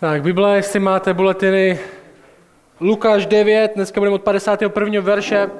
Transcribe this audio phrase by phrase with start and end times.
[0.00, 1.78] Tak, Bible, jestli máte buletiny,
[2.80, 5.00] Lukáš 9, dneska budeme od 51.
[5.00, 5.50] verše.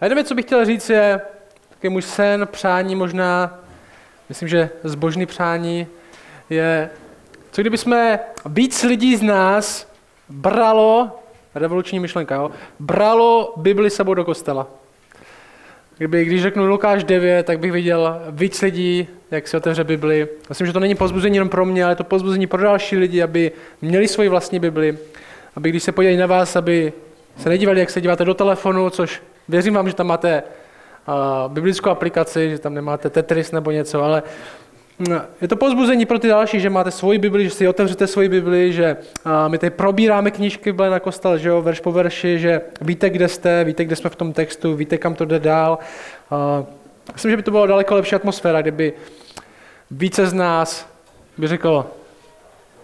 [0.00, 1.20] A věc, co bych chtěl říct, je
[1.68, 3.58] taky můj sen, přání možná,
[4.28, 5.86] myslím, že zbožný přání,
[6.50, 6.90] je,
[7.50, 9.92] co kdyby jsme víc lidí z nás
[10.28, 11.18] bralo,
[11.54, 12.50] revoluční myšlenka, jo,
[12.80, 14.66] bralo Bibli sebou do kostela.
[15.98, 20.28] Kdyby, když řeknu Lukáš 9, tak bych viděl víc lidí, jak si otevře Bibli.
[20.48, 23.52] Myslím, že to není pozbuzení jenom pro mě, ale to pozbuzení pro další lidi, aby
[23.82, 24.98] měli svoji vlastní Bibli.
[25.56, 26.92] Aby když se podívají na vás, aby
[27.38, 30.42] se nedívali, jak se díváte do telefonu, což věřím vám, že tam máte
[31.08, 34.22] uh, biblickou aplikaci, že tam nemáte Tetris nebo něco, ale
[35.40, 38.72] je to pozbuzení pro ty další, že máte svoji Bibli, že si otevřete svoji Bibli,
[38.72, 38.96] že
[39.48, 43.28] my tady probíráme knížky Bible na kostel, že jo, verš po verši, že víte, kde
[43.28, 45.78] jste, víte, kde jsme v tom textu, víte, kam to jde dál.
[47.12, 48.92] Myslím, že by to bylo daleko lepší atmosféra, kdyby
[49.90, 50.88] více z nás
[51.38, 51.86] by řeklo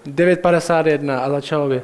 [0.07, 1.83] 9.51 a začalo by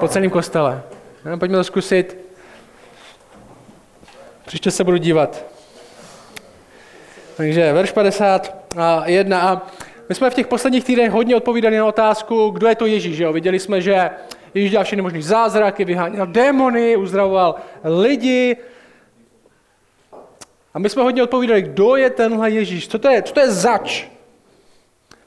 [0.00, 0.82] po celém kostele.
[1.24, 2.16] No, pojďme to zkusit.
[4.46, 5.44] Příště se budu dívat.
[7.36, 7.92] Takže verš
[8.74, 9.40] 51.
[9.40, 9.66] A
[10.08, 13.18] my jsme v těch posledních týdnech hodně odpovídali na otázku, kdo je to Ježíš.
[13.18, 13.32] Jo?
[13.32, 14.10] Viděli jsme, že
[14.54, 18.56] Ježíš dělal všechny možné zázraky, vyháněl démony, uzdravoval lidi.
[20.74, 23.50] A my jsme hodně odpovídali, kdo je tenhle Ježíš, co to je, co to je
[23.50, 24.04] zač.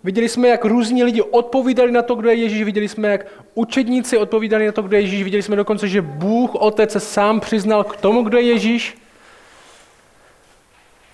[0.04, 4.18] Viděli jsme, jak různí lidi odpovídali na to, kdo je Ježíš, viděli jsme, jak učedníci
[4.18, 7.84] odpovídali na to, kdo je Ježíš, viděli jsme dokonce, že Bůh, Otec se sám přiznal
[7.84, 8.98] k tomu, kdo je Ježíš.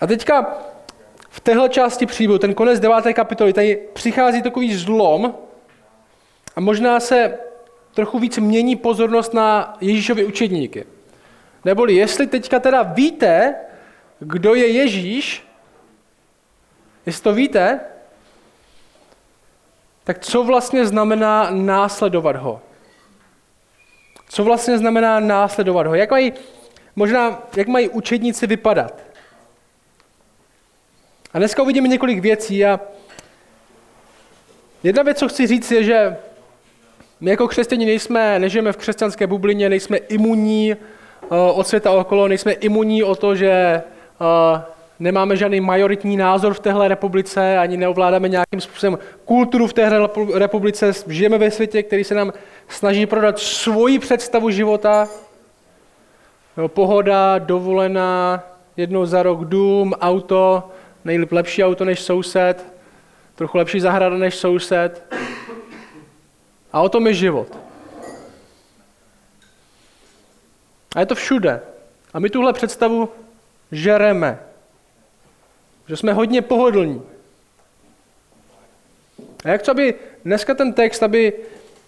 [0.00, 0.58] A teďka
[1.32, 5.34] v téhle části příběhu, ten konec deváté kapitoly, tady přichází takový zlom
[6.56, 7.38] a možná se
[7.94, 10.84] trochu víc mění pozornost na Ježíšovi učedníky.
[11.64, 13.54] Neboli jestli teďka teda víte,
[14.18, 15.48] kdo je Ježíš,
[17.06, 17.80] jestli to víte,
[20.04, 22.60] tak co vlastně znamená následovat ho?
[24.28, 25.94] Co vlastně znamená následovat ho?
[25.94, 26.32] Jak mají,
[26.96, 29.11] možná, jak mají učedníci vypadat?
[31.34, 32.80] A dneska uvidíme několik věcí a
[34.82, 36.16] jedna věc, co chci říct, je, že
[37.20, 42.52] my jako křesťani nejsme, nežijeme v křesťanské bublině, nejsme imunní uh, od světa okolo, nejsme
[42.52, 43.82] imunní o to, že
[44.20, 44.60] uh,
[45.00, 50.92] nemáme žádný majoritní názor v téhle republice, ani neovládáme nějakým způsobem kulturu v téhle republice.
[51.06, 52.32] Žijeme ve světě, který se nám
[52.68, 55.08] snaží prodat svoji představu života.
[56.56, 58.42] Jo, pohoda, dovolená,
[58.76, 60.70] jednou za rok dům, auto,
[61.04, 62.72] nejlíp lepší auto než soused,
[63.34, 65.14] trochu lepší zahrada než soused.
[66.72, 67.58] A o tom je život.
[70.94, 71.60] A je to všude.
[72.14, 73.08] A my tuhle představu
[73.72, 74.38] žereme.
[75.88, 77.02] Že jsme hodně pohodlní.
[79.44, 81.32] A jak co by dneska ten text, aby,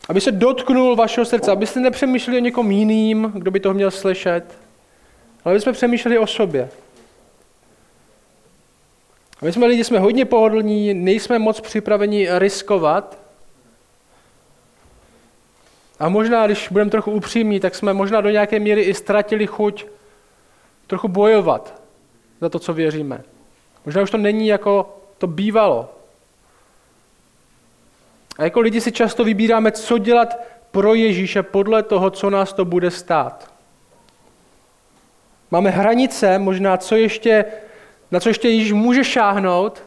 [0.08, 4.44] aby se dotknul vašeho srdce, abyste nepřemýšleli o někom jiným, kdo by to měl slyšet,
[5.44, 6.69] ale aby jsme přemýšleli o sobě.
[9.44, 13.19] A my jsme lidi, jsme hodně pohodlní, nejsme moc připraveni riskovat.
[15.99, 19.87] A možná, když budeme trochu upřímní, tak jsme možná do nějaké míry i ztratili chuť
[20.87, 21.82] trochu bojovat
[22.41, 23.22] za to, co věříme.
[23.87, 25.94] Možná už to není jako to bývalo.
[28.38, 30.37] A jako lidi si často vybíráme, co dělat
[30.71, 33.53] pro Ježíše podle toho, co nás to bude stát.
[35.50, 37.44] Máme hranice, možná co ještě,
[38.14, 39.82] na co ještě Ježíš může šáhnout,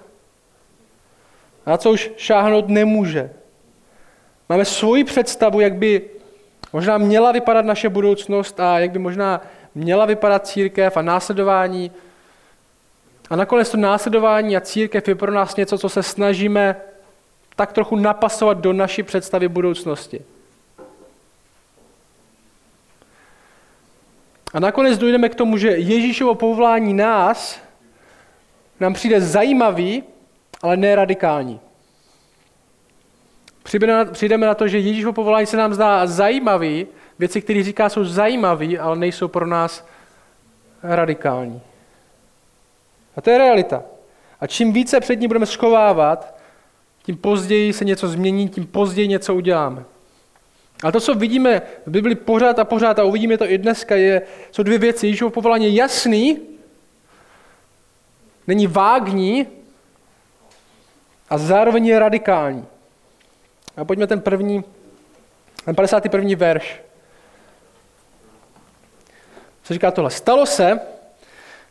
[1.65, 3.29] a na co už šáhnout nemůže.
[4.49, 6.01] Máme svoji představu, jak by
[6.73, 9.41] možná měla vypadat naše budoucnost a jak by možná
[9.75, 11.91] měla vypadat církev a následování
[13.29, 16.75] a nakonec to následování a církev je pro nás něco, co se snažíme
[17.55, 20.21] tak trochu napasovat do naší představy budoucnosti.
[24.53, 27.66] A nakonec dojdeme k tomu, že Ježíšovo povolání nás
[28.79, 30.03] nám přijde zajímavý,
[30.61, 31.59] ale ne radikální.
[34.11, 36.87] Přijdeme na to, že Ježíšovo povolání se nám zdá zajímavý,
[37.19, 39.87] věci, které říká, jsou zajímavé, ale nejsou pro nás
[40.83, 41.61] radikální.
[43.15, 43.83] A to je realita.
[44.39, 46.37] A čím více před ní budeme schovávat,
[47.03, 49.83] tím později se něco změní, tím později něco uděláme.
[50.83, 54.21] A to, co vidíme v Bibli pořád a pořád, a uvidíme to i dneska, je,
[54.51, 55.07] jsou dvě věci.
[55.07, 56.39] Ježíšovo povolání je jasný,
[58.47, 59.47] není vágní
[61.29, 62.65] a zároveň je radikální.
[63.77, 64.63] A pojďme ten první,
[65.65, 66.29] ten 51.
[66.37, 66.81] verš.
[69.63, 70.11] Co říká tohle?
[70.11, 70.79] Stalo se,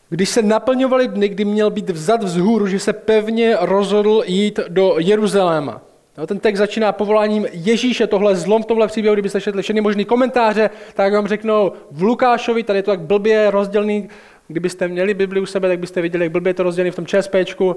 [0.08, 4.94] když se naplňovaly dny, kdy měl být vzad vzhůru, že se pevně rozhodl jít do
[4.98, 5.80] Jeruzaléma.
[6.18, 10.04] No, ten text začíná povoláním Ježíše, tohle zlom v tomhle příběhu, kdybyste četli všechny možné
[10.04, 14.08] komentáře, tak vám řeknou v Lukášovi, tady je to tak blbě rozdělený,
[14.48, 17.06] kdybyste měli Bibli u sebe, tak byste viděli, jak blbě je to rozdělený v tom
[17.06, 17.76] ČSPčku.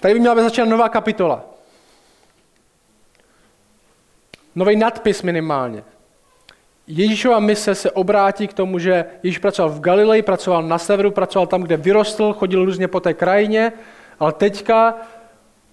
[0.00, 1.44] Tady by měla být začínat nová kapitola.
[4.54, 5.82] Nový nadpis minimálně.
[6.86, 11.46] Ježíšova mise se obrátí k tomu, že Ježíš pracoval v Galileji, pracoval na severu, pracoval
[11.46, 13.72] tam, kde vyrostl, chodil různě po té krajině,
[14.20, 14.94] ale teďka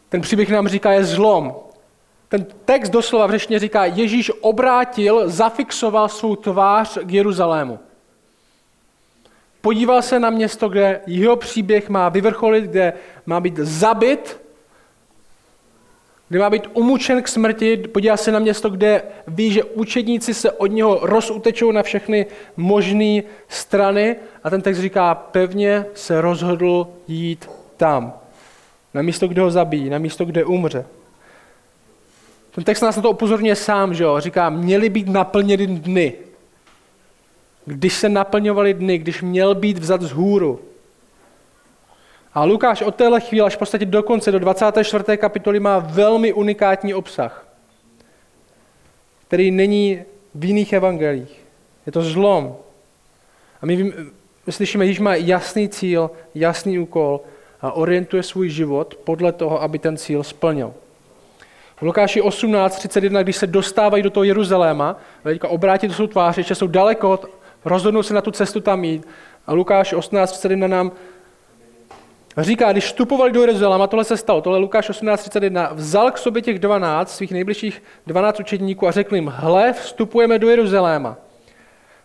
[0.09, 1.55] ten příběh nám říká, je zlom.
[2.27, 7.79] Ten text doslova v říká, Ježíš obrátil, zafixoval svou tvář k Jeruzalému.
[9.65, 12.93] Podíval se na město, kde jeho příběh má vyvrcholit, kde
[13.25, 14.41] má být zabit,
[16.29, 20.51] kde má být umučen k smrti, podívá se na město, kde ví, že učedníci se
[20.51, 22.25] od něho rozutečou na všechny
[22.57, 28.13] možné strany a ten text říká, pevně se rozhodl jít tam.
[28.93, 30.85] Na místo, kde ho zabijí, na místo, kde umře.
[32.51, 34.19] Ten text nás na to upozorňuje sám, že jo?
[34.19, 36.13] Říká, měly být naplněny dny.
[37.65, 40.59] Když se naplňovaly dny, když měl být vzat z hůru.
[42.33, 45.17] A Lukáš od téhle chvíle až v podstatě do konce, do 24.
[45.17, 47.47] kapitoly má velmi unikátní obsah,
[49.27, 50.01] který není
[50.35, 51.45] v jiných evangelích.
[51.85, 52.55] Je to zlom.
[53.61, 53.93] A my,
[54.45, 57.21] my slyšíme, že má jasný cíl, jasný úkol
[57.61, 60.73] a orientuje svůj život podle toho, aby ten cíl splnil.
[61.77, 66.55] V Lukáši 18.31, když se dostávají do toho Jeruzaléma, teďka obrátí do svou tvář, ještě
[66.55, 67.19] jsou daleko,
[67.65, 69.07] rozhodnou se na tu cestu tam jít.
[69.47, 70.91] A Lukáš 18.31 nám
[72.37, 76.59] říká, když vstupovali do Jeruzaléma, tohle se stalo, tohle Lukáš 18.31, vzal k sobě těch
[76.59, 81.17] 12, svých nejbližších 12 učedníků a řekl jim, hle, vstupujeme do Jeruzaléma.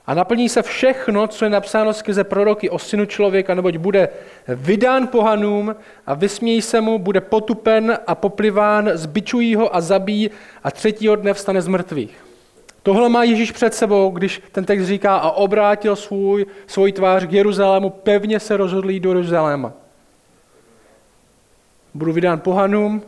[0.06, 4.08] A naplní se všechno, co je napsáno skrze proroky o synu člověka, neboť bude
[4.48, 10.30] vydán pohanům a vysmějí se mu, bude potupen a popliván, zbičují ho a zabíjí
[10.64, 12.29] a třetího dne vstane z mrtvých.
[12.82, 17.32] Tohle má Ježíš před sebou, když ten text říká a obrátil svůj, svůj tvář k
[17.32, 19.72] Jeruzalému, pevně se rozhodl jít do Jeruzaléma.
[21.94, 23.02] Budu vydán pohanům,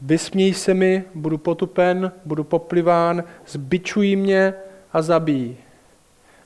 [0.00, 4.54] vysmějí se mi, budu potupen, budu popliván, zbičují mě
[4.92, 5.56] a zabijí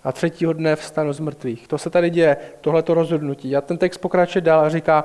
[0.04, 1.69] a třetího dne vstanu z mrtvých.
[1.69, 3.56] To se tady děje, tohleto rozhodnutí.
[3.56, 5.04] A ten text pokračuje dál a říká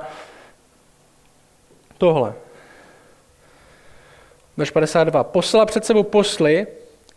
[1.98, 2.34] tohle.
[4.56, 5.24] Verš 52.
[5.24, 6.66] Poslala před sebou posly,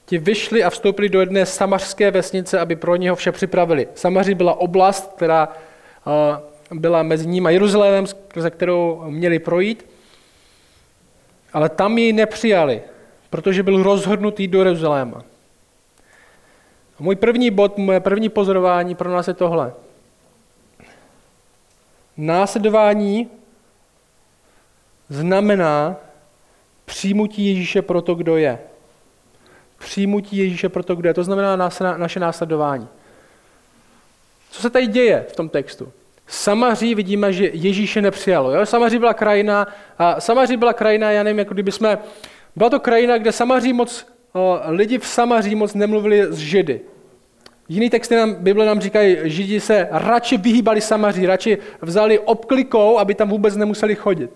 [0.05, 3.87] ti vyšli a vstoupili do jedné samařské vesnice, aby pro něho vše připravili.
[3.95, 5.49] Samaří byla oblast, která
[6.71, 8.05] byla mezi ním a Jeruzalémem,
[8.35, 9.85] ze kterou měli projít,
[11.53, 12.81] ale tam ji nepřijali,
[13.29, 15.23] protože byl rozhodnutý do Jeruzaléma.
[16.99, 19.73] A můj první bod, moje první pozorování pro nás je tohle.
[22.17, 23.29] Následování
[25.09, 25.95] znamená
[26.85, 28.59] přijmutí Ježíše pro to, kdo je.
[29.83, 31.13] Přijmutí Ježíše pro to, kdo je.
[31.13, 32.87] To znamená naše následování.
[34.51, 35.91] Co se tady děje v tom textu?
[36.27, 38.51] Samaří vidíme, že Ježíše nepřijalo.
[38.51, 38.65] Jo?
[38.65, 41.97] Samaří byla krajina, a Samaří byla krajina, já nevím, jako kdyby jsme,
[42.55, 46.81] byla to krajina, kde Samaří moc, o, lidi v Samaří moc nemluvili s Židy.
[47.69, 53.15] Jiný texty nám, Bible nám říkají, Židi se radši vyhýbali Samaří, radši vzali obklikou, aby
[53.15, 54.31] tam vůbec nemuseli chodit.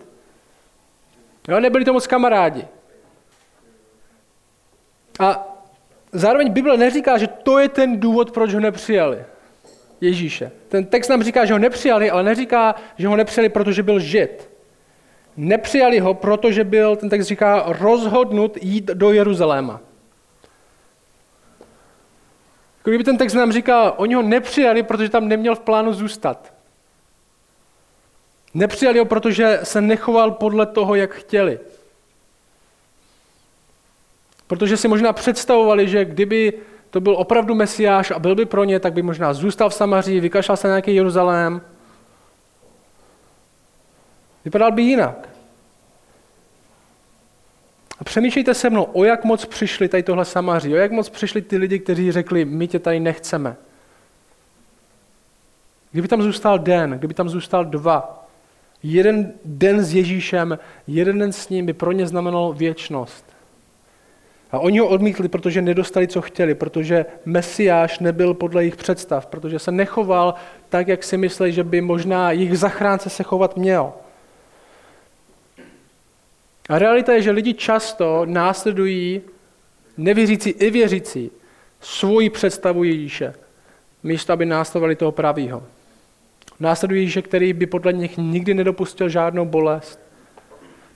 [1.47, 2.65] Jo, nebyli to moc kamarádi.
[5.19, 5.57] A
[6.11, 9.25] zároveň Bible neříká, že to je ten důvod, proč ho nepřijali.
[10.01, 10.51] Ježíše.
[10.67, 14.49] Ten text nám říká, že ho nepřijali, ale neříká, že ho nepřijali, protože byl žid.
[15.37, 19.81] Nepřijali ho, protože byl, ten text říká, rozhodnut jít do Jeruzaléma.
[22.77, 26.53] Jako kdyby ten text nám říkal, oni ho nepřijali, protože tam neměl v plánu zůstat.
[28.53, 31.59] Nepřijali ho, protože se nechoval podle toho, jak chtěli.
[34.47, 36.53] Protože si možná představovali, že kdyby
[36.89, 40.19] to byl opravdu mesiáš a byl by pro ně, tak by možná zůstal v Samaří,
[40.19, 41.61] vykašlal se na nějaký Jeruzalém.
[44.45, 45.29] Vypadal by jinak.
[47.99, 51.41] A přemýšlejte se mnou, o jak moc přišli tady tohle Samaří, o jak moc přišli
[51.41, 53.55] ty lidi, kteří řekli, my tě tady nechceme.
[55.91, 58.27] Kdyby tam zůstal den, kdyby tam zůstal dva,
[58.83, 63.26] jeden den s Ježíšem, jeden den s ním by pro ně znamenal věčnost.
[64.51, 69.59] A oni ho odmítli, protože nedostali, co chtěli, protože Mesiáš nebyl podle jejich představ, protože
[69.59, 70.33] se nechoval
[70.69, 73.93] tak, jak si mysleli, že by možná jejich zachránce se chovat měl.
[76.69, 79.21] A realita je, že lidi často následují
[79.97, 81.31] nevěřící i věřící
[81.81, 83.33] svoji představu Ježíše,
[84.03, 85.63] místo aby následovali toho pravýho.
[86.59, 90.06] Následují Ježíše, který by podle nich nikdy nedopustil žádnou bolest.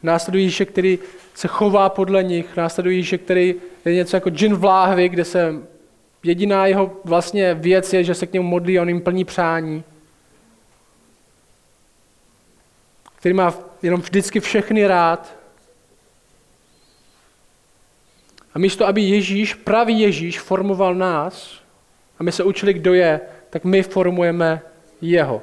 [0.03, 0.99] Následují Ježíše, který
[1.33, 3.55] se chová podle nich, následují Ježíše, který
[3.85, 5.55] je něco jako džin v láhvi, kde se
[6.23, 9.83] jediná jeho vlastně věc je, že se k němu modlí a on jim plní přání.
[13.15, 15.35] Který má jenom vždycky všechny rád.
[18.53, 21.61] A místo, aby Ježíš, pravý Ježíš, formoval nás,
[22.19, 24.61] a my se učili, kdo je, tak my formujeme
[25.01, 25.41] jeho.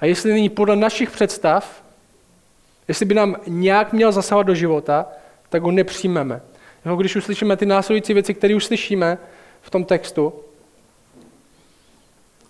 [0.00, 1.84] A jestli není podle našich představ,
[2.88, 5.06] jestli by nám nějak měl zasahovat do života,
[5.48, 6.40] tak ho nepřijmeme.
[6.84, 9.18] Jako když uslyšíme ty následující věci, které už slyšíme
[9.62, 10.34] v tom textu,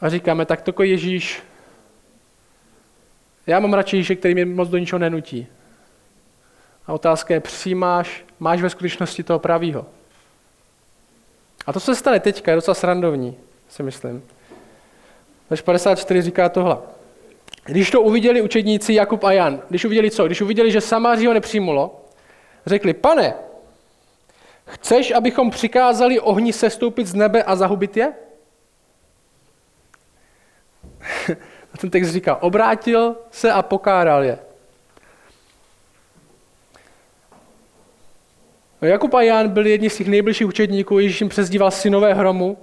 [0.01, 1.43] a říkáme, tak to Ježíš,
[3.47, 5.47] já mám radši Ježíše, který mě moc do ničeho nenutí.
[6.87, 9.87] A otázka je, přijímáš, máš ve skutečnosti toho pravýho.
[11.67, 13.37] A to, co se stane teďka, je docela srandovní,
[13.69, 14.23] si myslím.
[15.51, 16.77] Verš 54 říká tohle.
[17.69, 20.27] Když to uviděli učedníci Jakub a Jan, když uviděli co?
[20.27, 22.05] Když uviděli, že Samáří ho nepřijmulo,
[22.67, 23.35] řekli, pane,
[24.67, 28.13] chceš, abychom přikázali ohni sestoupit z nebe a zahubit je?
[31.75, 34.39] a ten text říká, obrátil se a pokáral je.
[38.81, 42.59] Jakub a Jan byli jedni z těch nejbližších učedníků, Ježíš jim přezdíval synové hromu.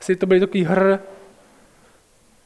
[0.00, 0.98] Asi to byli takový hr,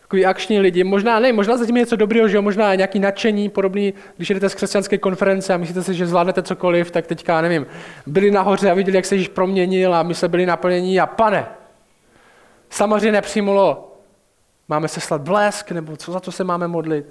[0.06, 0.84] takový akční lidi.
[0.84, 2.42] Možná ne, možná zatím je něco dobrého, že jo?
[2.42, 6.90] možná nějaký nadšení, podobný, když jdete z křesťanské konference a myslíte si, že zvládnete cokoliv,
[6.90, 7.66] tak teďka, nevím,
[8.06, 11.46] byli nahoře a viděli, jak se Ježíš proměnil a my se byli naplnění a pane,
[12.70, 13.96] samozřejmě nepřimulo,
[14.68, 17.06] máme se slat blesk, nebo co za to se máme modlit.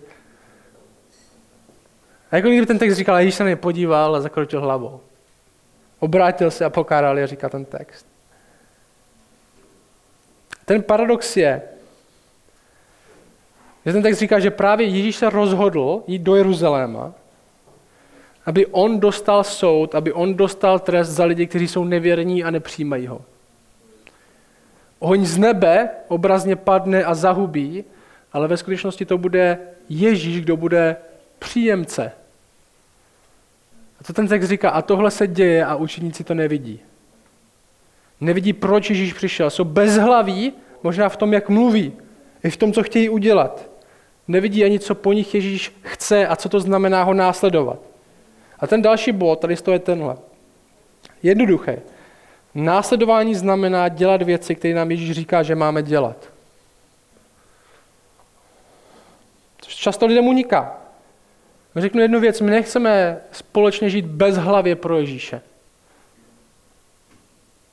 [2.31, 5.01] A jako kdyby ten text říkal, Ježíš se na ně podíval a zakročil hlavou.
[5.99, 8.07] Obrátil se a pokáral je, říká ten text.
[10.65, 11.61] Ten paradox je,
[13.85, 17.13] že ten text říká, že právě Ježíš se rozhodl jít do Jeruzaléma,
[18.45, 23.07] aby on dostal soud, aby on dostal trest za lidi, kteří jsou nevěrní a nepřijímají
[23.07, 23.21] ho.
[24.99, 27.83] Oheň z nebe obrazně padne a zahubí,
[28.33, 29.57] ale ve skutečnosti to bude
[29.89, 30.95] Ježíš, kdo bude
[31.39, 32.11] příjemce.
[33.99, 36.79] A to ten text říká, a tohle se děje a učeníci to nevidí.
[38.21, 39.49] Nevidí, proč Ježíš přišel.
[39.49, 41.93] Jsou bezhlaví, možná v tom, jak mluví,
[42.43, 43.74] i v tom, co chtějí udělat.
[44.27, 47.79] Nevidí ani, co po nich Ježíš chce a co to znamená ho následovat.
[48.59, 50.17] A ten další bod, tady to je tenhle.
[51.23, 51.81] Jednoduché.
[52.55, 56.29] Následování znamená dělat věci, které nám Ježíš říká, že máme dělat.
[59.61, 60.77] Což často lidem uniká.
[61.75, 65.41] Řeknu jednu věc, my nechceme společně žít bez hlavě pro Ježíše.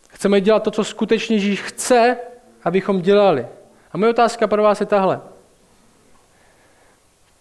[0.08, 2.16] Chceme dělat to, co skutečně Ježíš chce,
[2.64, 3.46] abychom dělali.
[3.92, 5.20] A moje otázka pro vás je tahle.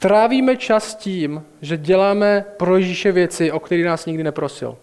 [0.01, 4.77] Trávíme čas tím, že děláme pro Ježíše věci, o které nás nikdy neprosil.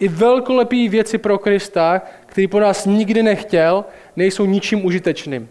[0.00, 3.84] I velkolepý věci pro Krista, který po nás nikdy nechtěl,
[4.16, 5.48] nejsou ničím užitečným.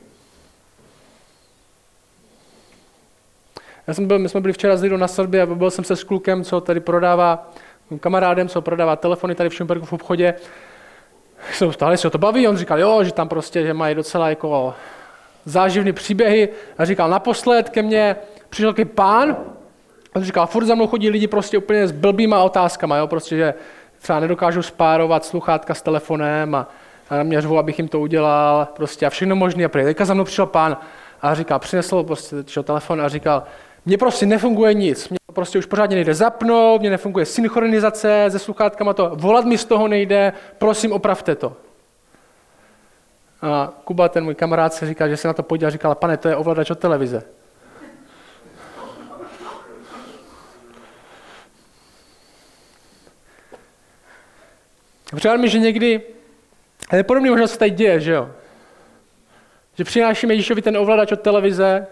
[3.87, 6.03] Já jsem byl, my jsme byli včera s na svatbě a byl jsem se s
[6.03, 7.51] klukem, co tady prodává,
[7.99, 10.33] kamarádem, co prodává telefony tady v Šumperku v obchodě.
[11.71, 14.75] Stále se o to baví, on říkal, jo, že tam prostě, že mají docela jako
[15.45, 16.49] záživný příběhy.
[16.77, 18.15] A říkal, naposled ke mně
[18.49, 19.37] přišel takový pán,
[20.13, 23.53] a říkal, furt za mnou chodí lidi prostě úplně s blbýma otázkama, jo, prostě, že
[24.01, 26.69] třeba nedokážu spárovat sluchátka s telefonem a,
[27.09, 29.65] a na mě řvou, abych jim to udělal, prostě a všechno možné.
[29.65, 30.77] A teďka za mnou přišel pán
[31.21, 33.43] a říkal, přinesl prostě telefon a říkal,
[33.85, 38.93] mně prostě nefunguje nic, mě prostě už pořádně nejde zapnout, mně nefunguje synchronizace se sluchátkama,
[38.93, 41.53] to volat mi z toho nejde, prosím opravte to.
[43.43, 46.27] A Kuba, ten můj kamarád, se říkal, že se na to podíval říkal, pane, to
[46.27, 47.23] je ovladač od televize.
[55.15, 56.01] Přijde mi, že někdy,
[56.93, 58.31] je podobně možná se tady děje, že jo?
[59.75, 61.87] Že přinášíme Ježíšovi ten ovladač od televize,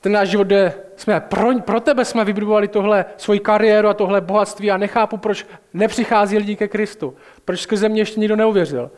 [0.00, 4.20] ten náš život jde, jsme, pro, pro tebe jsme vybudovali tohle, svoji kariéru a tohle
[4.20, 7.16] bohatství a nechápu, proč nepřichází lidi ke Kristu.
[7.44, 8.90] Proč skrze mě ještě nikdo neuvěřil.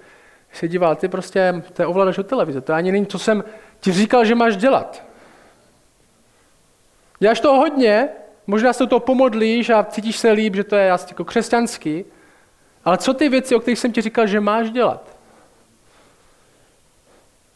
[0.52, 3.45] Se díval, ty prostě, to je ovladač od televize, to ani není, co jsem
[3.81, 5.02] ti říkal, že máš dělat.
[7.19, 8.09] Děláš toho hodně,
[8.47, 12.05] možná se to pomodlíš a cítíš se líp, že to je asi jako křesťanský,
[12.85, 15.17] ale co ty věci, o kterých jsem ti říkal, že máš dělat?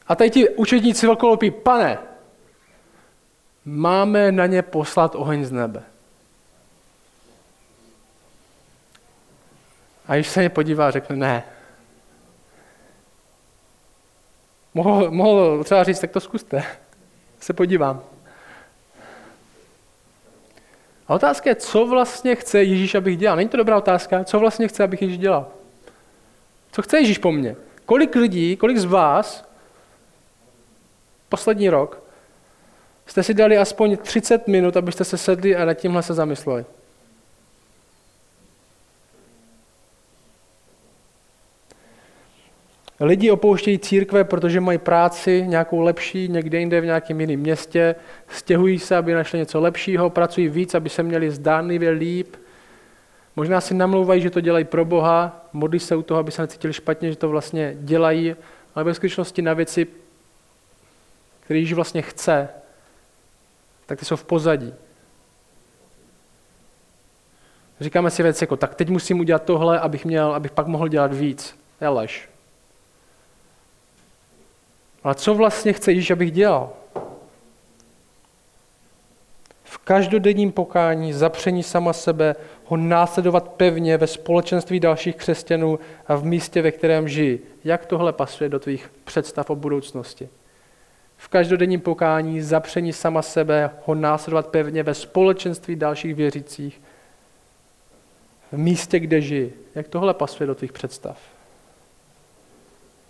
[0.08, 1.99] A tady ti učedníci velkolopí, pane,
[3.64, 5.82] máme na ně poslat oheň z nebe.
[10.08, 11.44] A když se ně podívá, řekne ne.
[14.75, 16.64] Mohl, mohl třeba říct, tak to zkuste.
[17.41, 18.02] Se podívám.
[21.09, 23.37] A otázka je, co vlastně chce Ježíš, abych dělal.
[23.37, 25.47] Není to dobrá otázka, co vlastně chce, abych Ježíš dělal.
[26.73, 27.57] Co chce Ježíš po mně?
[27.87, 29.45] Kolik lidí, kolik z vás
[31.29, 32.02] poslední rok
[33.07, 36.64] jste si dali aspoň 30 minut, abyste se sedli a nad tímhle se zamysleli?
[43.04, 47.94] Lidi opouštějí církve, protože mají práci nějakou lepší, někde jinde v nějakém jiném městě,
[48.28, 52.37] stěhují se, aby našli něco lepšího, pracují víc, aby se měli zdánlivě líp.
[53.37, 56.73] Možná si namlouvají, že to dělají pro Boha, modlí se u toho, aby se necítili
[56.73, 58.35] špatně, že to vlastně dělají,
[58.75, 59.87] ale ve skutečnosti na věci,
[61.40, 62.49] které Ježíš vlastně chce,
[63.87, 64.75] tak ty jsou v pozadí.
[67.80, 71.14] Říkáme si věci jako, tak teď musím udělat tohle, abych, měl, abych pak mohl dělat
[71.14, 71.59] víc.
[71.80, 72.31] Je lež.
[75.04, 76.71] Ale co vlastně chce Ježíš, abych dělal?
[79.64, 86.25] V každodenním pokání, zapření sama sebe, ho následovat pevně ve společenství dalších křesťanů a v
[86.25, 87.38] místě, ve kterém žijí.
[87.64, 90.28] Jak tohle pasuje do tvých představ o budoucnosti?
[91.16, 96.80] V každodenním pokání, zapření sama sebe, ho následovat pevně ve společenství dalších věřících,
[98.52, 99.52] v místě, kde žijí.
[99.75, 101.18] Jak tohle pasuje do tvých představ?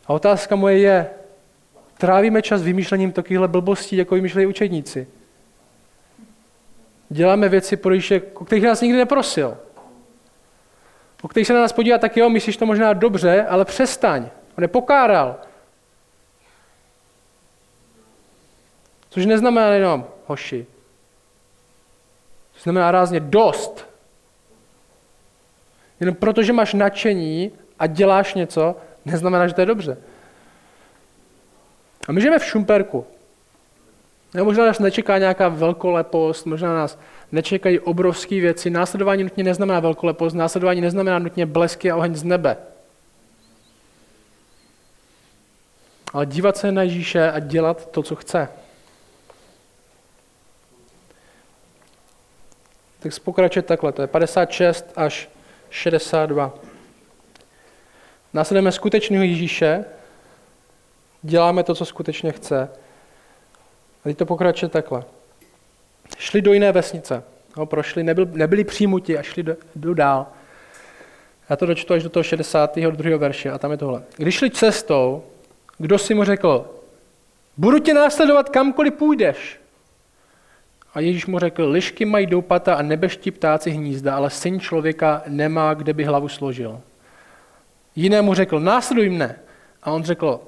[0.07, 1.11] A otázka moje je,
[2.03, 5.07] Trávíme čas vymýšlením takovýchhle blbostí, jako vymýšlejí učedníci.
[7.09, 7.77] Děláme věci,
[8.35, 9.59] o kterých nás nikdy neprosil.
[11.23, 14.29] O kterých se na nás podívá, tak jo, myslíš to možná dobře, ale přestaň.
[14.59, 15.37] On je pokáral.
[19.11, 20.67] Což neznamená jenom hoši.
[22.55, 23.87] To znamená rázně dost.
[26.01, 29.99] Jenom protože máš nadšení a děláš něco, neznamená, že to je dobře.
[32.09, 33.07] A my žijeme v Šumperku.
[34.35, 36.99] Nebo možná nás nečeká nějaká velkolepost, možná nás
[37.33, 38.71] nečekají obrovské věci.
[38.71, 42.57] Následování nutně neznamená velkolepost, následování neznamená nutně blesky a oheň z nebe.
[46.13, 48.49] Ale dívat se na Ježíše a dělat to, co chce.
[52.99, 55.31] Tak pokračuje takhle, to je 56 až
[55.71, 56.55] 62.
[58.33, 59.85] Následujeme skutečného Ježíše,
[61.23, 62.69] děláme to, co skutečně chce.
[64.01, 65.05] A teď to pokračuje takhle.
[66.19, 67.23] Šli do jiné vesnice.
[67.57, 70.27] No, prošli, nebyl, nebyli přijímuti a šli do, do dál.
[71.51, 73.17] Já to dočtu až do toho 62.
[73.17, 74.03] verše a tam je tohle.
[74.17, 75.23] Když šli cestou,
[75.79, 76.67] kdo si mu řekl,
[77.57, 79.61] budu tě následovat kamkoliv půjdeš.
[80.95, 85.75] A Ježíš mu řekl, lišky mají doupata a nebeští ptáci hnízda, ale syn člověka nemá,
[85.75, 86.81] kde by hlavu složil.
[87.97, 89.39] Jinému řekl, následuj mne.
[89.83, 90.41] A on řekl,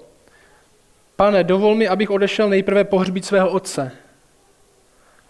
[1.16, 3.92] pane, dovol mi, abych odešel nejprve pohřbít svého otce.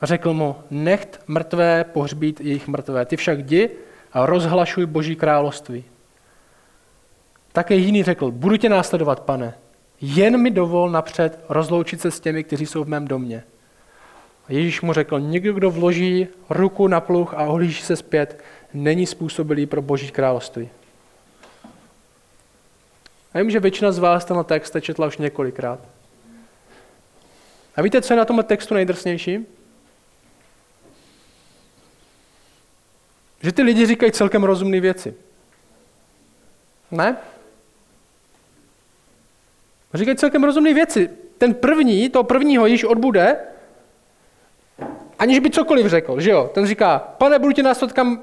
[0.01, 3.05] A řekl mu, necht mrtvé pohřbít jejich mrtvé.
[3.07, 3.71] Ty však jdi
[4.13, 5.85] a rozhlašuj Boží království.
[7.53, 9.55] Také jiný řekl, budu tě následovat, pane,
[10.01, 13.45] jen mi dovol napřed rozloučit se s těmi, kteří jsou v mém domě.
[14.49, 18.45] A Ježíš mu řekl, někdo, kdo vloží ruku na pluh a ohlíží se zpět,
[18.75, 20.71] není způsobilý pro Boží království.
[23.35, 25.81] A vím, že většina z vás tenhle text četla už několikrát.
[27.77, 29.47] A víte, co je na tomhle textu nejdrsnější?
[33.43, 35.15] Že ty lidi říkají celkem rozumné věci.
[36.91, 37.17] Ne?
[39.95, 41.11] Říkají celkem rozumné věci.
[41.39, 43.37] Ten první, toho prvního již odbude,
[45.19, 46.51] aniž by cokoliv řekl, že jo?
[46.55, 48.21] Ten říká, pane, budu tě následovat, kam,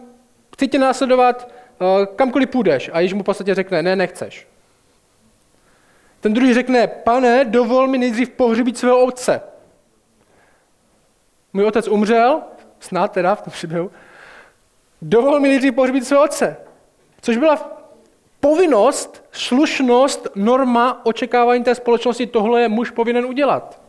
[0.53, 2.89] chci tě následovat, eh, kamkoliv půjdeš.
[2.93, 4.50] A Ježíš mu v podstatě řekne, ne, nechceš.
[6.21, 9.41] Ten druhý řekne, pane, dovol mi nejdřív pohřbít svého otce.
[11.53, 12.41] Můj otec umřel,
[12.79, 13.91] snad teda v tom příběhu,
[15.01, 16.57] dovol mi nejdřív pohřbít svého otce.
[17.21, 17.81] Což byla
[18.39, 23.81] povinnost, slušnost, norma očekávání té společnosti, tohle je muž povinen udělat.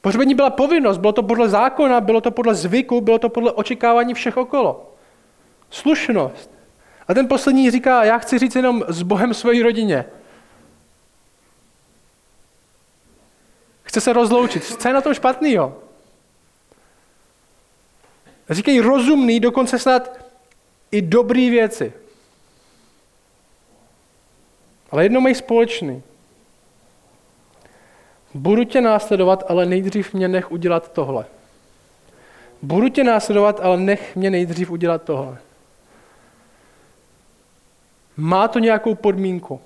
[0.00, 4.14] Pohřbení byla povinnost, bylo to podle zákona, bylo to podle zvyku, bylo to podle očekávání
[4.14, 4.92] všech okolo.
[5.70, 6.59] Slušnost.
[7.10, 10.04] A ten poslední říká, já chci říct jenom s Bohem své rodině.
[13.82, 14.64] Chce se rozloučit.
[14.64, 15.78] Co je na tom špatného?
[18.50, 20.26] Říkají rozumný, dokonce snad
[20.90, 21.92] i dobrý věci.
[24.90, 26.02] Ale jedno mají společný.
[28.34, 31.26] Budu tě následovat, ale nejdřív mě nech udělat tohle.
[32.62, 35.38] Budu tě následovat, ale nech mě nejdřív udělat tohle.
[38.20, 39.60] Má to nějakou podmínku.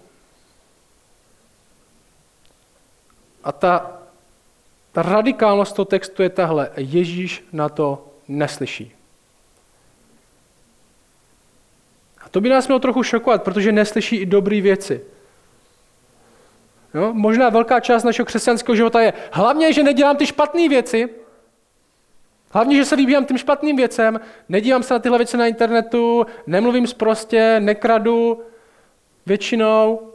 [3.44, 3.98] A ta,
[4.92, 6.70] ta radikálnost toho textu je tahle.
[6.76, 8.94] Ježíš na to neslyší.
[12.24, 15.04] A to by nás mělo trochu šokovat, protože neslyší i dobré věci.
[16.94, 17.14] Jo?
[17.14, 21.08] Možná velká část našeho křesťanského života je hlavně, že nedělám ty špatné věci,
[22.54, 26.86] hlavně, že se vybíjám tím špatným věcem, nedívám se na tyhle věci na internetu, nemluvím
[26.86, 28.42] sprostě, nekradu,
[29.26, 30.12] většinou,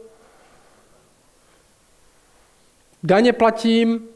[3.02, 4.08] daně platím,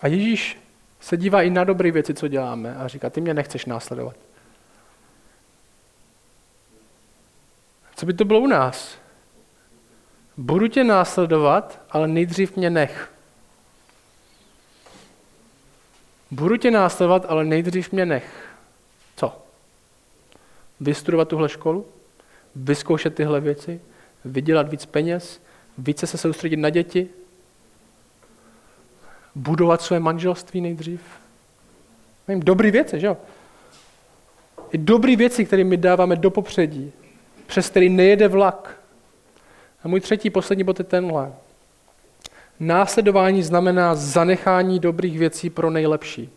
[0.00, 0.58] A Ježíš
[1.00, 4.16] se dívá i na dobré věci, co děláme a říká, ty mě nechceš následovat.
[7.96, 8.99] Co by to bylo u nás?
[10.36, 13.12] Budu tě následovat, ale nejdřív mě nech.
[16.30, 18.54] Budu tě následovat, ale nejdřív mě nech.
[19.16, 19.42] Co?
[20.80, 21.86] Vystudovat tuhle školu?
[22.56, 23.80] Vyzkoušet tyhle věci?
[24.24, 25.42] Vydělat víc peněz?
[25.78, 27.08] Více se soustředit na děti?
[29.34, 31.00] Budovat své manželství nejdřív?
[32.28, 33.16] Nevím, dobrý věci, že jo?
[34.72, 36.92] I dobrý věci, které my dáváme do popředí
[37.50, 38.79] přes který nejede vlak.
[39.84, 41.32] A můj třetí, poslední bod je tenhle.
[42.60, 46.30] Následování znamená zanechání dobrých věcí pro nejlepší.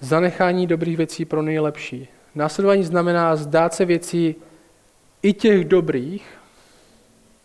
[0.00, 2.08] Zanechání dobrých věcí pro nejlepší.
[2.34, 4.34] Následování znamená zdát se věcí
[5.22, 6.38] i těch dobrých,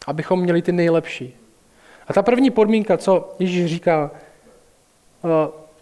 [0.08, 1.36] abychom měli ty nejlepší.
[2.08, 4.12] A ta první podmínka, co Ježíš říká,
[5.22, 5.32] uh,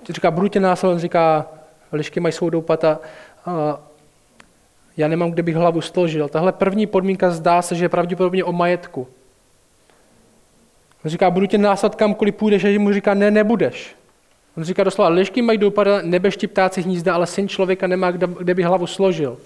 [0.10, 1.48] říká, budu tě následovat, říká,
[1.92, 3.00] lišky mají svou doupata,
[3.48, 3.54] uh,
[5.00, 6.30] já nemám, kde bych hlavu složil.
[6.30, 9.08] Tahle první podmínka zdá se, že je pravděpodobně o majetku.
[11.06, 13.96] On říká, budu tě násad kamkoliv půjdeš, a mu říká, ne, nebudeš.
[14.58, 18.54] On říká doslova, lišky mají dopada, nebeští ptáci hnízda, ale syn člověka nemá, kde, kde
[18.54, 19.38] by hlavu složil.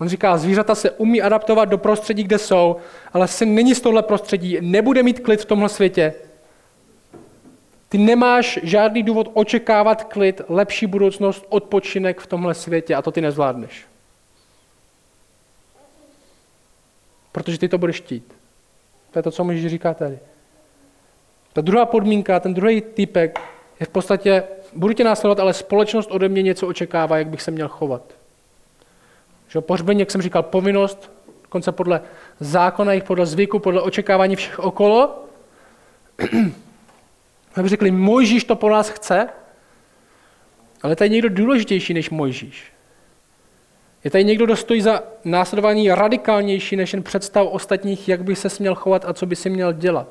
[0.00, 2.76] On říká, zvířata se umí adaptovat do prostředí, kde jsou,
[3.12, 6.14] ale syn není z tohle prostředí, nebude mít klid v tomhle světě.
[7.88, 13.20] Ty nemáš žádný důvod očekávat klid, lepší budoucnost, odpočinek v tomhle světě a to ty
[13.20, 13.91] nezvládneš.
[17.32, 18.34] Protože ty to budeš chtít.
[19.10, 20.18] To je to, co Ježíš říká tady.
[21.52, 23.40] Ta druhá podmínka, ten druhý typek
[23.80, 27.50] je v podstatě, budu tě následovat, ale společnost ode mě něco očekává, jak bych se
[27.50, 28.02] měl chovat.
[29.48, 31.10] Že pohřbení, jak jsem říkal, povinnost,
[31.42, 32.00] dokonce podle
[32.40, 35.24] zákona, jich podle zvyku, podle očekávání všech okolo.
[37.54, 39.28] aby řekli, Mojžíš to po nás chce,
[40.82, 42.71] ale tady je někdo důležitější než Mojžíš.
[44.04, 48.48] Je tady někdo, kdo stojí za následování radikálnější než jen představ ostatních, jak by se
[48.48, 50.08] směl chovat a co by si měl dělat.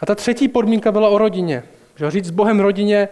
[0.00, 1.62] A ta třetí podmínka byla o rodině.
[1.96, 3.08] Že říct s Bohem rodině,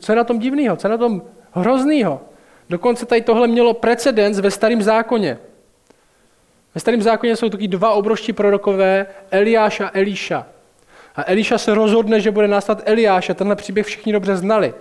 [0.00, 2.20] co je na tom divného, co je na tom hroznýho.
[2.70, 5.38] Dokonce tady tohle mělo precedens ve starém zákoně.
[6.74, 10.46] Ve starém zákoně jsou taky dva obroští prorokové, Eliáš a Elíša.
[11.16, 14.74] A Elíša se rozhodne, že bude nástat Eliáš a tenhle příběh všichni dobře znali.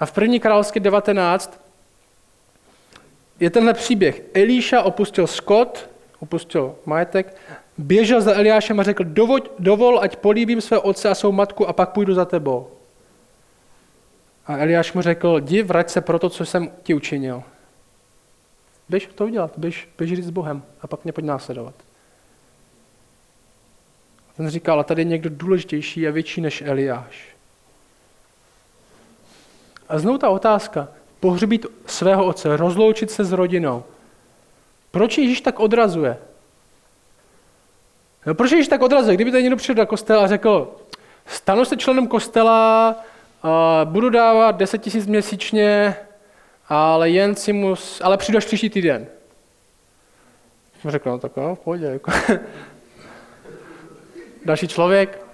[0.00, 1.60] A v první královské 19
[3.40, 4.22] je tenhle příběh.
[4.34, 7.36] Elíša opustil skot, opustil majetek,
[7.78, 11.72] běžel za Eliášem a řekl, dovol, dovol, ať políbím své otce a svou matku a
[11.72, 12.68] pak půjdu za tebou.
[14.46, 17.42] A Eliáš mu řekl, jdi, vrať se pro to, co jsem ti učinil.
[18.88, 21.74] Běž to udělat, běž, běž říct s Bohem a pak mě pojď následovat.
[24.30, 27.31] A ten říkal, ale tady je někdo důležitější a větší než Eliáš.
[29.92, 30.88] A znovu ta otázka,
[31.20, 33.84] pohřbít svého otce, rozloučit se s rodinou.
[34.90, 36.18] Proč Ježíš tak odrazuje?
[38.26, 39.16] No, proč Ježíš tak odrazuje?
[39.16, 40.76] Kdyby tady někdo přišel do kostela a řekl,
[41.26, 42.96] stanu se členem kostela,
[43.84, 45.96] budu dávat 10 tisíc měsíčně,
[46.68, 49.06] ale jen si mus, ale přijdu až příští týden.
[50.88, 51.86] Řekl, no tak no, v pohodě.
[51.86, 52.12] Jako.
[54.44, 55.26] Další člověk.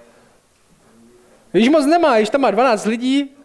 [1.51, 3.35] Když moc nemá, když tam má 12 lidí,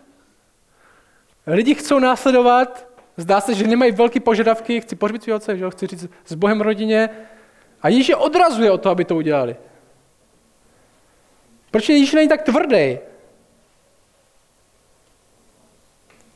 [1.46, 5.86] Lidi chcou následovat, zdá se, že nemají velké požadavky, chci pořbit svého otce, že chci
[5.86, 7.10] říct s Bohem rodině.
[7.82, 9.56] A Ježíš je odrazuje o to, aby to udělali.
[11.70, 12.98] Proč Ježíš není tak tvrdý?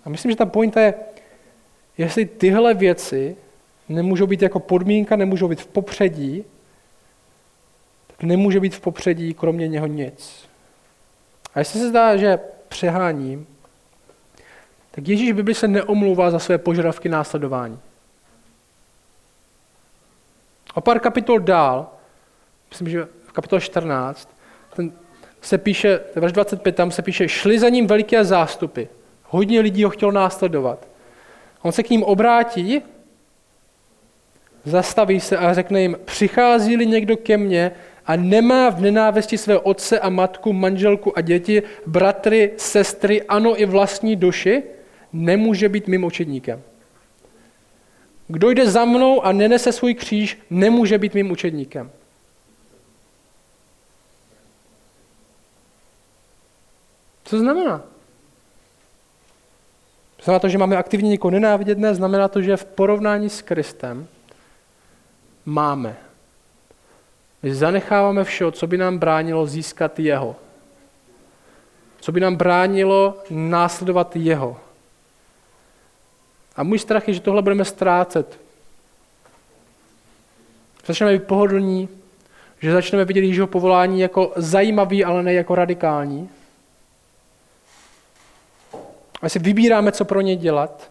[0.04, 0.94] A myslím, že ta pointa je,
[1.98, 3.36] jestli tyhle věci
[3.88, 6.44] nemůžou být jako podmínka, nemůžou být v popředí,
[8.06, 10.48] tak nemůže být v popředí kromě něho nic.
[11.54, 13.46] A jestli se zdá, že přeháním,
[14.98, 17.78] tak Ježíš Bibli se neomlouvá za své požadavky následování.
[20.74, 21.86] O pár kapitol dál,
[22.70, 24.28] myslím, že v kapitole 14,
[24.76, 24.92] ten
[25.40, 28.82] se píše, verš 25, tam se píše, šli za ním veliké zástupy.
[29.24, 30.88] Hodně lidí ho chtělo následovat.
[31.62, 32.82] On se k ním obrátí
[34.64, 37.72] zastaví se a řekne jim, přichází-li někdo ke mně
[38.06, 43.64] a nemá v nenávisti své otce a matku, manželku a děti, bratry, sestry, ano i
[43.64, 44.62] vlastní duši,
[45.12, 46.62] nemůže být mým učedníkem.
[48.28, 51.90] Kdo jde za mnou a nenese svůj kříž, nemůže být mým učedníkem.
[57.24, 57.82] Co znamená?
[60.22, 61.78] Znamená to, že máme aktivně někoho nenávidět?
[61.78, 64.08] Ne, znamená to, že v porovnání s Kristem
[65.44, 65.96] máme.
[67.42, 70.36] My zanecháváme vše, co by nám bránilo získat jeho.
[72.00, 74.60] Co by nám bránilo následovat jeho.
[76.58, 78.40] A můj strach je, že tohle budeme ztrácet.
[80.86, 81.88] Začneme být pohodlní,
[82.60, 86.30] že začneme vidět Ježíšovo povolání jako zajímavý, ale ne jako radikální.
[89.22, 90.90] A si vybíráme, co pro ně dělat,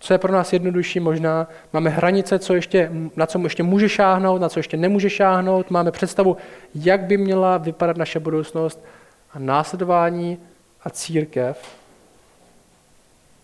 [0.00, 1.48] co je pro nás jednodušší možná.
[1.72, 5.70] Máme hranice, co ještě, na co ještě může šáhnout, na co ještě nemůže šáhnout.
[5.70, 6.36] Máme představu,
[6.74, 8.84] jak by měla vypadat naše budoucnost
[9.32, 10.38] a následování
[10.82, 11.77] a církev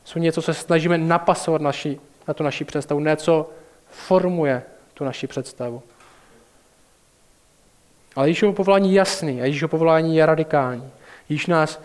[0.05, 3.51] jsou něco, co se snažíme napasovat naši, na tu naši představu, ne co
[3.91, 4.63] formuje
[4.95, 5.83] tu naši představu.
[8.17, 10.91] Ale Ježíšovo povolání je jasný a Ježíšovo povolání je radikální.
[11.29, 11.83] Již nás,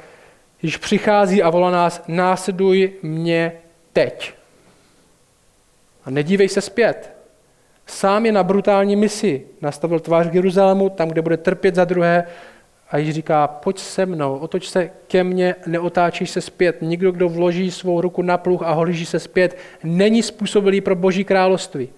[0.62, 3.53] již přichází a volá nás, následuj mě
[3.93, 4.34] teď.
[6.05, 7.13] A nedívej se zpět.
[7.86, 9.45] Sám je na brutální misi.
[9.62, 12.27] Nastavil tvář k Jeruzalému, tam, kde bude trpět za druhé.
[12.91, 16.82] A Ježíš říká, pojď se mnou, otoč se ke mně, neotáčíš se zpět.
[16.82, 21.23] Nikdo, kdo vloží svou ruku na pluh a holíží se zpět, není způsobilý pro boží
[21.23, 21.89] království.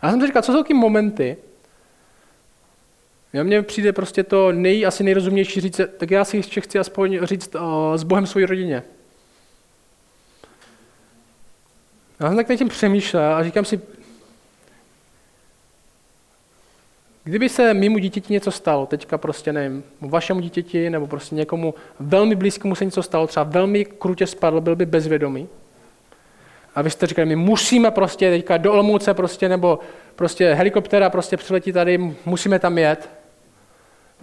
[0.00, 1.36] A já jsem si říkal, co jsou ty momenty,
[3.32, 7.18] já mně přijde prostě to nej, asi nejrozumější říct, tak já si ještě chci aspoň
[7.22, 8.82] říct o, s Bohem svojí rodině.
[12.20, 13.80] Já jsem tak nad tím přemýšlel a říkám si,
[17.24, 22.34] kdyby se mimo dítěti něco stalo, teďka prostě nevím, vašemu dítěti nebo prostě někomu velmi
[22.34, 25.48] blízkému se něco stalo, třeba velmi krutě spadl, byl by bezvědomý,
[26.74, 29.78] a vy jste říkali, my musíme prostě teďka do Olomouce prostě, nebo
[30.16, 33.10] prostě helikoptera prostě přiletí tady, musíme tam jet.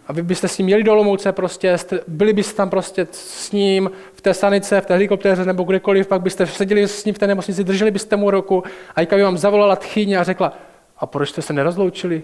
[0.08, 3.92] A vy byste s ním jeli do Olomouce prostě, byli byste tam prostě s ním
[4.14, 7.28] v té stanice, v té helikoptéře nebo kdekoliv, pak byste seděli s ním v té
[7.28, 8.64] nemocnici, drželi byste mu roku
[8.96, 10.54] a Jika by vám zavolala tchýně a řekla,
[10.98, 12.24] a proč jste se nerozloučili,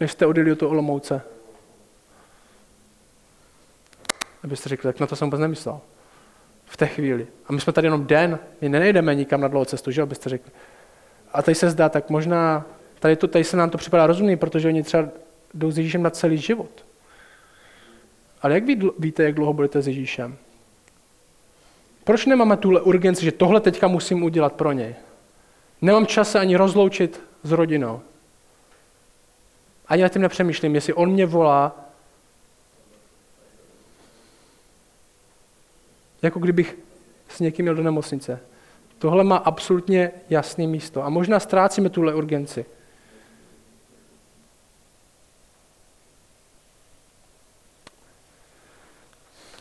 [0.00, 1.22] než jste odjeli do toho Olomouce?
[4.44, 5.80] Abyste řekli, tak na to jsem vůbec nemyslel
[6.66, 7.26] v té chvíli.
[7.46, 10.52] A my jsme tady jenom den, my nejdeme nikam na dlouhou cestu, že byste řekli.
[11.32, 12.64] A tady se zdá, tak možná,
[12.98, 15.08] tady, to, tady se nám to připadá rozumný, protože oni třeba
[15.54, 16.84] jdou s Ježíšem na celý život.
[18.42, 20.36] Ale jak vy víte, jak dlouho budete s Ježíšem?
[22.04, 24.94] Proč nemáme tuhle urgenci, že tohle teďka musím udělat pro něj?
[25.82, 28.00] Nemám čas ani rozloučit s rodinou.
[29.92, 31.76] Ani na tím nepřemýšlím, jestli on mě volá,
[36.22, 36.76] jako kdybych
[37.28, 38.40] s někým měl do nemocnice.
[38.98, 41.04] Tohle má absolutně jasné místo.
[41.04, 42.64] A možná ztrácíme tuhle urgenci.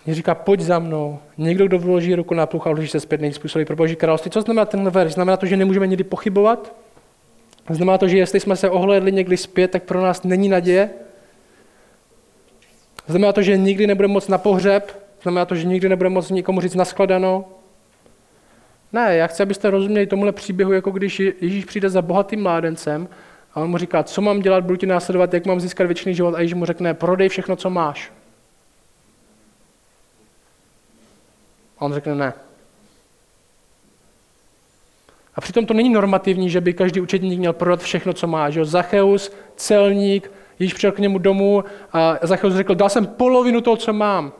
[0.06, 1.20] Mě říká, pojď za mnou.
[1.38, 4.32] Někdo, kdo vloží ruku na pluch a vloží se zpět, není způsobí pro boží království.
[4.32, 5.13] Co znamená tenhle verš?
[5.13, 6.81] Znamená to, že nemůžeme nikdy pochybovat?
[7.72, 10.90] Znamená to, že jestli jsme se ohlédli někdy zpět, tak pro nás není naděje?
[13.08, 16.62] Znamená to, že nikdy nebudeme moc na pohřeb, Znamená to, že nikdy nebude moct nikomu
[16.62, 17.46] říct naskladano?
[18.94, 23.08] Ne, já chci, abyste rozuměli tomuhle příběhu, jako když Ježíš přijde za bohatým mládencem
[23.54, 26.36] a on mu říká, co mám dělat, budu ti následovat, jak mám získat věčný život
[26.36, 28.12] a Ježíš mu řekne, prodej všechno, co máš.
[31.78, 32.34] A on řekne ne.
[35.36, 38.50] A přitom to není normativní, že by každý učedník měl prodat všechno, co má.
[38.50, 38.65] Že?
[38.65, 41.63] Zacheus, celník, Ježíš přijel k němu domů
[41.94, 44.34] a Zacheus řekl, dal jsem polovinu toho, co mám.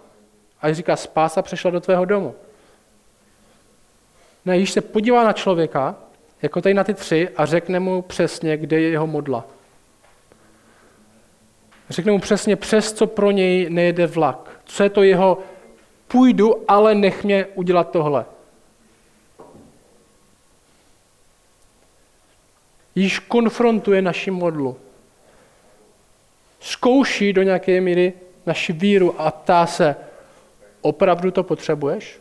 [0.62, 2.36] A říká, spása přešla do tvého domu.
[4.46, 5.96] Ne, Ježíš se podívá na člověka,
[6.42, 9.46] jako tady na ty tři, a řekne mu přesně, kde je jeho modla.
[11.90, 14.62] Řekne mu přesně, přes co pro něj nejede vlak.
[14.66, 15.38] Co je to jeho,
[16.08, 18.26] půjdu, ale nech mě udělat tohle.
[23.02, 24.78] Již konfrontuje naši modlu.
[26.60, 28.14] Zkouší do nějaké míry
[28.46, 29.96] naši víru a ptá se,
[30.82, 32.20] Opravdu to potřebuješ?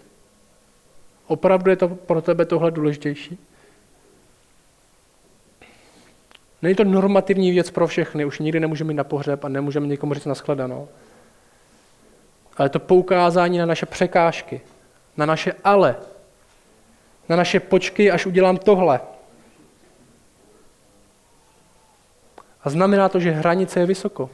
[1.26, 3.38] Opravdu je to pro tebe tohle důležitější?
[6.62, 10.14] Není to normativní věc pro všechny, už nikdy nemůžeme jít na pohřeb a nemůžeme někomu
[10.14, 10.88] říct naskladanou.
[12.56, 14.60] Ale to poukázání na naše překážky,
[15.16, 15.96] na naše ale.
[17.28, 19.00] na naše počky, až udělám tohle.
[22.64, 24.30] A znamená to, že hranice je vysoko.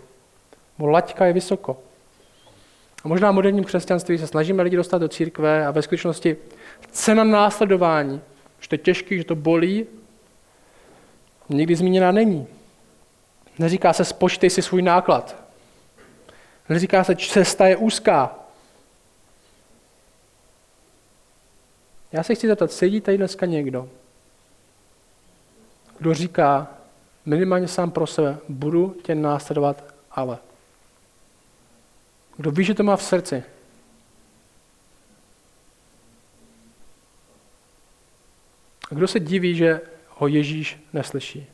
[0.79, 1.79] Bo laťka je vysoko.
[3.05, 6.37] A možná v moderním křesťanství se snažíme lidi dostat do církve a ve skutečnosti
[6.91, 8.21] cena následování,
[8.61, 9.87] že to je těžký, že to bolí,
[11.49, 12.47] nikdy zmíněná není.
[13.59, 15.37] Neříká se spočtej si svůj náklad.
[16.69, 18.35] Neříká se cesta je úzká.
[22.13, 23.89] Já se chci zeptat, sedí tady dneska někdo,
[25.99, 26.76] kdo říká
[27.27, 30.39] minimálně sám pro sebe, budu tě následovat, ale.
[32.37, 33.45] Kdo ví, že to má v srdci?
[38.91, 41.47] A kdo se diví, že ho Ježíš neslyší?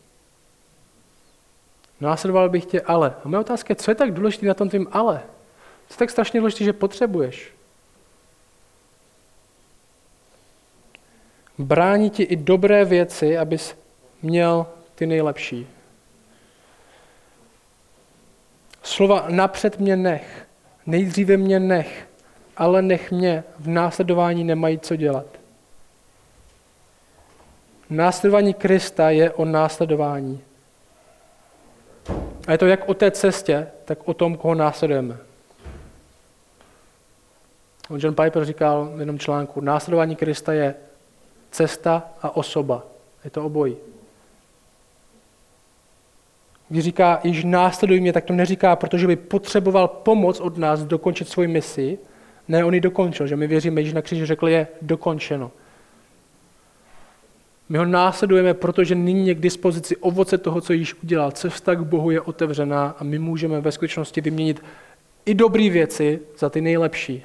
[2.01, 3.15] Následoval bych tě ale.
[3.25, 5.23] A moje otázka je, co je tak důležité na tom tvým ale?
[5.89, 7.53] Co je tak strašně důležité, že potřebuješ?
[11.59, 13.75] Brání ti i dobré věci, abys
[14.23, 15.67] měl ty nejlepší.
[18.83, 20.47] Slova napřed mě nech,
[20.87, 22.09] nejdříve mě nech,
[22.57, 25.27] ale nech mě, v následování nemají co dělat.
[27.91, 30.41] Následování Krista je o následování.
[32.47, 35.17] A je to jak o té cestě, tak o tom, koho následujeme.
[37.97, 40.75] John Piper říkal v jednom článku, následování Krista je
[41.51, 42.83] cesta a osoba.
[43.25, 43.77] Je to obojí.
[46.73, 51.29] Když říká, již následuj mě, tak to neříká, protože by potřeboval pomoc od nás dokončit
[51.29, 51.99] svoji misi.
[52.49, 55.51] Ne, on ji dokončil, že my věříme, že na kříži řekl, je dokončeno.
[57.69, 61.31] My ho následujeme, protože nyní je k dispozici ovoce toho, co již udělal.
[61.31, 64.63] Cesta k Bohu je otevřená a my můžeme ve skutečnosti vyměnit
[65.27, 67.25] i dobré věci za ty nejlepší.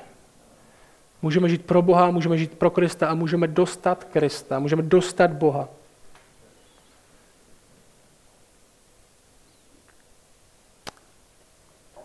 [1.22, 5.70] Můžeme žít pro Boha, můžeme žít pro Krista a můžeme dostat Krista, můžeme dostat Boha.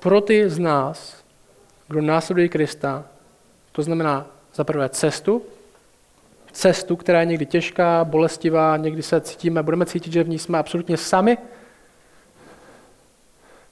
[0.03, 1.25] Pro ty z nás,
[1.89, 3.05] kdo následuje Krista,
[3.73, 5.43] to znamená za prvé cestu,
[6.53, 10.59] cestu, která je někdy těžká, bolestivá, někdy se cítíme, budeme cítit, že v ní jsme
[10.59, 11.39] absolutně sami.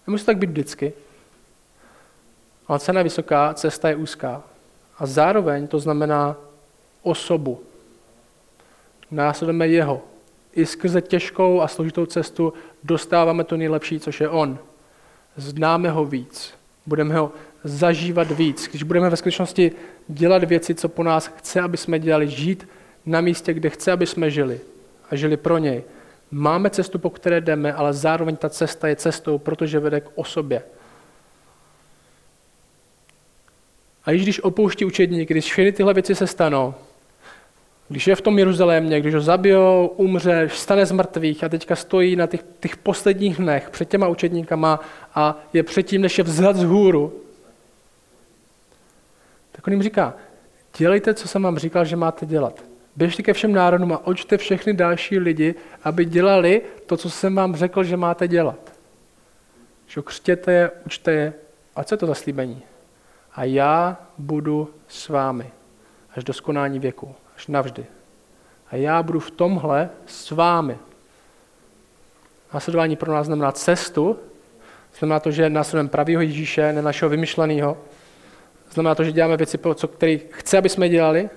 [0.07, 0.93] Nemusí tak být vždycky.
[2.69, 4.43] Ale cena je vysoká, cesta je úzká.
[4.99, 6.37] A zároveň to znamená
[7.03, 7.61] osobu.
[9.11, 10.03] Následujeme jeho.
[10.53, 12.53] I skrze těžkou a složitou cestu
[12.85, 14.59] dostáváme to nejlepší, což je on.
[15.37, 16.55] Známe ho víc.
[16.87, 17.33] Budeme ho
[17.65, 18.69] zažívat víc.
[18.69, 19.73] Když budeme ve skutečnosti
[20.09, 22.69] dělat věci, co po nás chce, aby jsme dělali, žít
[23.07, 24.61] na místě, kde chce, aby jsme žili
[25.11, 25.83] a žili pro něj.
[26.31, 30.63] Máme cestu, po které jdeme, ale zároveň ta cesta je cestou, protože vede k osobě.
[34.05, 36.75] A již když opouští učedník, když všechny tyhle věci se stanou,
[37.91, 42.17] když je v tom Jeruzalémě, když ho zabijou, umře, stane z mrtvých a teďka stojí
[42.17, 44.81] na těch, těch posledních dnech před těma učedníkama
[45.15, 47.13] a je předtím, než je vzad z hůru,
[49.53, 50.15] tak on jim říká,
[50.79, 52.65] dělejte, co jsem vám říkal, že máte dělat.
[52.97, 57.57] Běžte ke všem národům a očte všechny další lidi, aby dělali to, co jsem vám
[57.57, 58.73] řekl, že máte dělat.
[59.87, 61.33] Že křtěte je, učte je.
[61.77, 62.63] A co je to za slíbení?
[63.35, 65.51] A já budu s vámi
[66.17, 67.87] až do skonání věku, až navždy.
[68.71, 70.79] A já budu v tomhle s vámi.
[72.55, 74.19] Následování pro nás znamená cestu,
[74.99, 77.79] znamená to, že následujeme pravýho Ježíše, ne našeho vymyšleného.
[78.71, 81.31] Znamená to, že děláme věci, co, který chce, aby jsme dělali.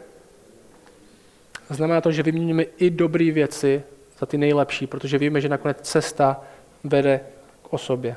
[1.70, 3.84] Znamená to, že vyměníme i dobré věci
[4.20, 6.42] za ty nejlepší, protože víme, že nakonec cesta
[6.84, 7.20] vede
[7.64, 8.16] k osobě.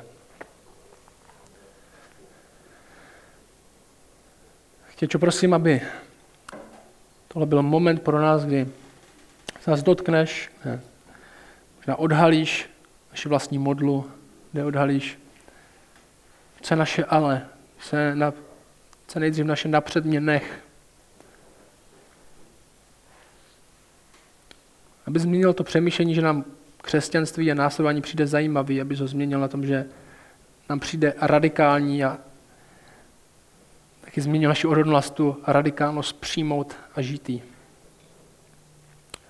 [4.87, 5.81] Chtěču, prosím, aby
[7.37, 8.67] tohle byl moment pro nás, kdy
[9.61, 10.81] se nás dotkneš, ne,
[11.77, 12.69] možná odhalíš
[13.11, 14.11] naši vlastní modlu,
[14.51, 15.19] kde odhalíš,
[16.61, 17.45] co je naše ale,
[17.79, 18.33] co je, na,
[19.07, 20.59] co nejdřív naše napřed mě nech.
[25.07, 26.45] Aby změnil to přemýšlení, že nám
[26.81, 29.85] křesťanství a následování přijde zajímavý, aby ho změnil na tom, že
[30.69, 32.17] nám přijde radikální a
[34.17, 37.31] taky změnil naši odhodlnost tu radikálnost přijmout a žít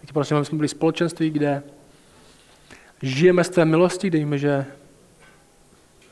[0.02, 1.64] Tak prosím, aby jsme byli společenství, kde
[3.02, 4.66] žijeme z té milosti, kde víme, že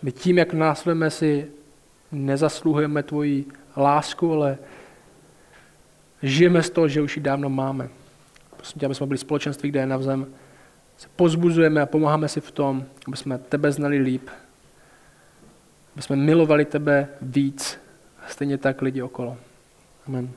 [0.01, 1.47] my tím, jak následujeme si,
[2.11, 3.45] nezasluhujeme tvoji
[3.78, 4.57] lásku, ale
[6.23, 7.89] žijeme z toho, že už ji dávno máme.
[8.57, 10.28] Prosím tě, aby jsme byli společenství, kde navzem
[10.97, 14.30] se pozbuzujeme a pomáháme si v tom, aby jsme tebe znali líp,
[15.93, 17.85] aby jsme milovali tebe víc,
[18.28, 19.38] stejně tak lidi okolo.
[20.07, 20.30] Amen.